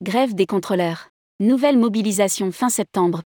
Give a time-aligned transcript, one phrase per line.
[0.00, 1.08] Grève des contrôleurs.
[1.40, 3.22] Nouvelle mobilisation fin septembre.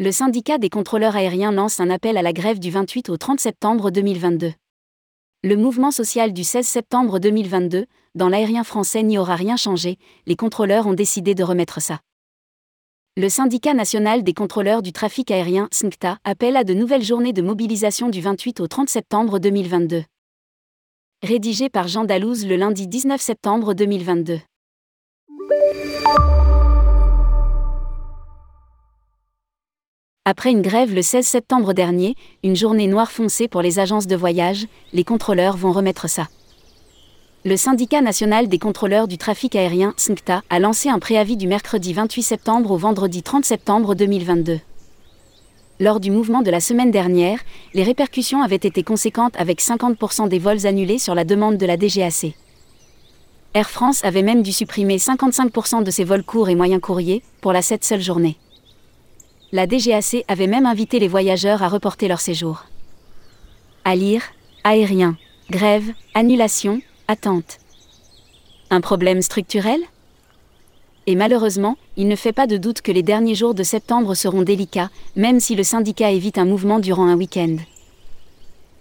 [0.00, 3.38] Le syndicat des contrôleurs aériens lance un appel à la grève du 28 au 30
[3.38, 4.52] septembre 2022.
[5.44, 9.96] Le mouvement social du 16 septembre 2022, dans l'aérien français n'y aura rien changé,
[10.26, 12.00] les contrôleurs ont décidé de remettre ça.
[13.16, 17.42] Le syndicat national des contrôleurs du trafic aérien, SNCTA, appelle à de nouvelles journées de
[17.42, 20.02] mobilisation du 28 au 30 septembre 2022.
[21.22, 24.40] Rédigé par Jean Dalouse le lundi 19 septembre 2022.
[30.26, 34.14] Après une grève le 16 septembre dernier, une journée noire foncée pour les agences de
[34.14, 36.28] voyage, les contrôleurs vont remettre ça.
[37.44, 41.94] Le syndicat national des contrôleurs du trafic aérien, SNCTA, a lancé un préavis du mercredi
[41.94, 44.60] 28 septembre au vendredi 30 septembre 2022.
[45.80, 47.40] Lors du mouvement de la semaine dernière,
[47.72, 51.78] les répercussions avaient été conséquentes avec 50% des vols annulés sur la demande de la
[51.78, 52.34] DGAC.
[53.52, 57.52] Air France avait même dû supprimer 55% de ses vols courts et moyens courriers, pour
[57.52, 58.36] la cette seule journée.
[59.50, 62.66] La DGAC avait même invité les voyageurs à reporter leur séjour.
[63.84, 64.22] À lire,
[64.62, 65.16] aérien,
[65.50, 67.58] grève, annulation, attente.
[68.70, 69.80] Un problème structurel?
[71.08, 74.42] Et malheureusement, il ne fait pas de doute que les derniers jours de septembre seront
[74.42, 77.56] délicats, même si le syndicat évite un mouvement durant un week-end.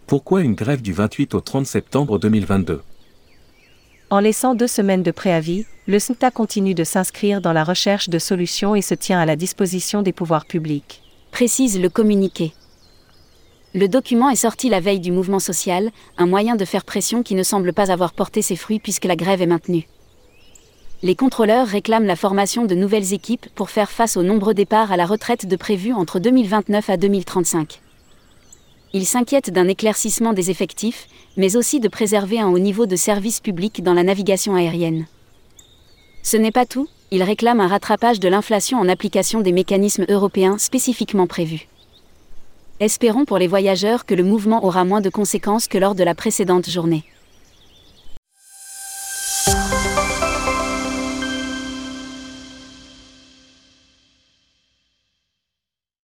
[0.05, 2.83] Pourquoi une grève du 28 au 30 septembre 2022
[4.11, 8.17] En laissant deux semaines de préavis, le SNCTA continue de s'inscrire dans la recherche de
[8.17, 11.03] solutions et se tient à la disposition des pouvoirs publics.
[11.29, 12.53] Précise le communiqué.
[13.75, 17.35] Le document est sorti la veille du mouvement social, un moyen de faire pression qui
[17.35, 19.87] ne semble pas avoir porté ses fruits puisque la grève est maintenue.
[21.03, 24.97] Les contrôleurs réclament la formation de nouvelles équipes pour faire face aux nombreux départs à
[24.97, 27.79] la retraite de prévus entre 2029 à 2035.
[28.91, 33.39] Ils s'inquiètent d'un éclaircissement des effectifs, mais aussi de préserver un haut niveau de service
[33.39, 35.05] public dans la navigation aérienne.
[36.23, 40.57] Ce n'est pas tout, ils réclament un rattrapage de l'inflation en application des mécanismes européens
[40.57, 41.67] spécifiquement prévus.
[42.79, 46.15] Espérons pour les voyageurs que le mouvement aura moins de conséquences que lors de la
[46.15, 47.03] précédente journée.